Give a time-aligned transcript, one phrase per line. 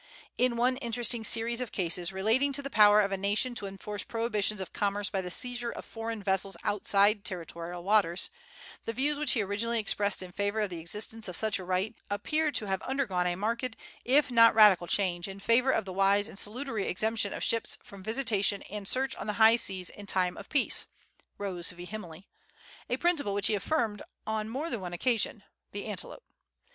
[0.35, 4.03] In one interesting series of cases, relating to the power of a nation to enforce
[4.03, 8.31] prohibitions of commerce by the seizure of foreign vessels outside territorial waters,
[8.85, 11.93] the views which he originally expressed in favor of the existence of such a right
[12.09, 16.27] appear to have undergone a marked, if not radical, change, in favor of the wise
[16.27, 20.35] and salutary exemption of ships from visitation and search on the high seas in time
[20.35, 20.87] of peace
[21.37, 21.85] (Rose v.
[21.85, 22.23] Himely),
[22.89, 25.43] a principle which he affirmed on more than one occasion
[25.73, 26.23] (The Antelope).